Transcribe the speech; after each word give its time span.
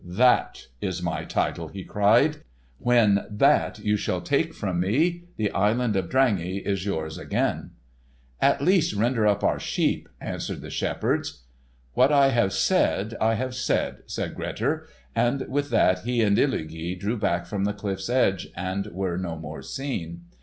"That 0.03 0.65
is 0.81 1.03
my 1.03 1.25
title," 1.25 1.67
he 1.67 1.83
cried. 1.83 2.37
"When 2.79 3.23
that 3.29 3.77
you 3.77 3.97
shall 3.97 4.19
take 4.21 4.51
from 4.55 4.79
me, 4.79 5.25
the 5.37 5.51
Island 5.51 5.95
of 5.95 6.09
Drangey 6.09 6.57
is 6.65 6.87
yours 6.87 7.19
again." 7.19 7.69
"At 8.41 8.63
least 8.63 8.95
render 8.95 9.27
up 9.27 9.43
our 9.43 9.59
sheep," 9.59 10.09
answered 10.19 10.61
the 10.61 10.71
shepherds. 10.71 11.43
"What 11.93 12.11
I 12.11 12.29
have 12.29 12.51
said, 12.51 13.15
I 13.21 13.35
have 13.35 13.53
said!" 13.53 13.97
cried 14.11 14.33
Grettir, 14.33 14.87
and 15.15 15.47
with 15.47 15.69
that 15.69 15.99
he 15.99 16.23
and 16.23 16.35
Illugi 16.35 16.95
drew 16.99 17.15
back 17.15 17.45
from 17.45 17.65
the 17.65 17.71
cliff's 17.73 18.09
edge 18.09 18.47
and 18.55 18.87
were 18.87 19.19
no 19.19 19.35
more 19.37 19.61
seen. 19.61 20.21